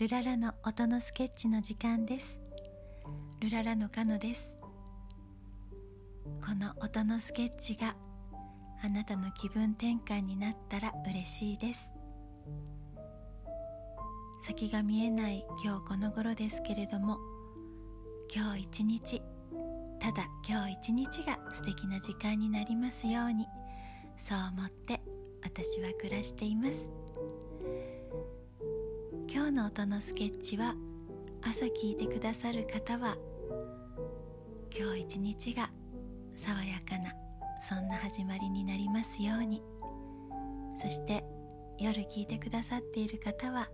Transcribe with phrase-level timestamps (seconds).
[0.00, 2.40] ルララの音のスケッチの時間です。
[3.40, 4.50] ルララのカノです。
[6.42, 7.94] この音のスケッチが
[8.82, 11.90] あなたの気分転換になったら嬉しいです。
[14.46, 17.18] 先が見えない今日この頃ですけれども
[18.34, 19.22] 今日一日
[20.00, 23.46] ただ今日一日が素敵な時間になりますように
[24.16, 25.02] そう思って
[25.42, 26.88] 私は暮らしています。
[29.52, 30.76] 今日の音のスケッチは
[31.42, 33.16] 朝聞いてくださる方は
[34.72, 35.70] 今日一日が
[36.36, 37.12] 爽やかな
[37.68, 39.60] そんな始まりになりますように。
[40.80, 41.24] そして
[41.80, 43.68] 夜聞いてくださっている方は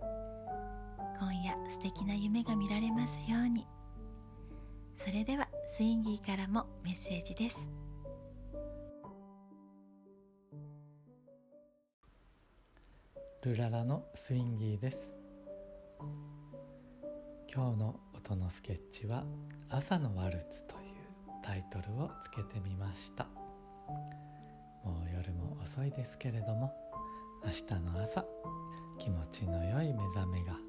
[1.19, 3.67] 今夜素敵な夢が見られますように。
[4.97, 7.57] それではスインギーからもメッセージです。
[13.43, 15.16] ルララのスインギーです。
[17.57, 19.23] 今日の音のスケッチは
[19.67, 23.23] 朝のワルツというタイトルをつけてみました。
[24.83, 26.71] もう夜も遅いですけれども
[27.43, 28.23] 明日の朝
[28.99, 30.66] 気持ちの良い目覚めが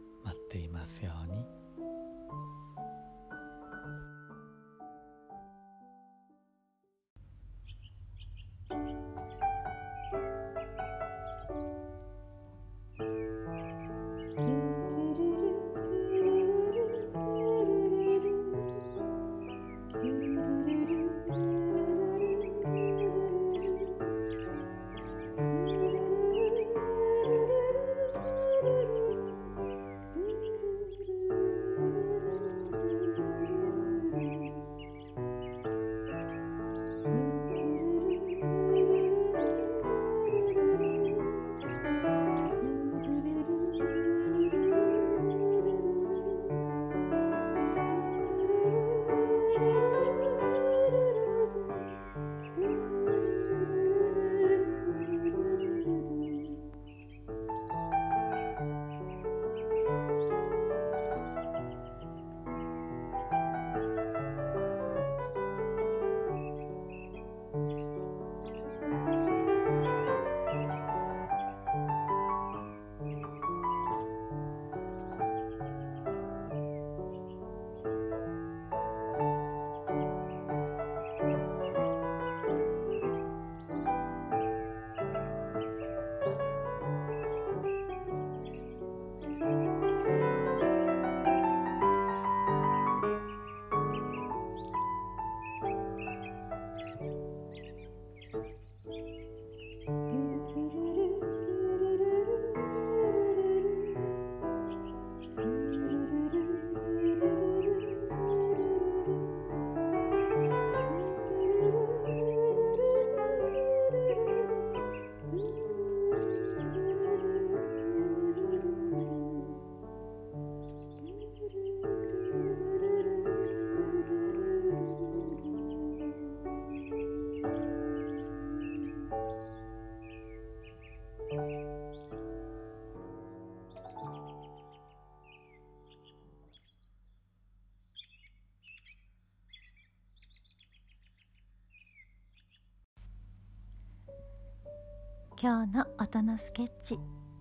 [145.41, 146.99] 今日の音のスケッチ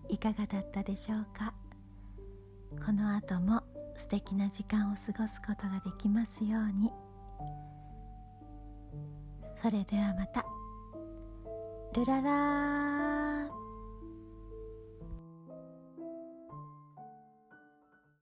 [0.07, 1.51] いかがだったでしょうか？
[2.85, 3.63] この後も
[3.95, 6.91] 素敵な時間を過ごすことができますように。
[9.59, 10.45] それではまた。
[11.95, 12.96] ルララ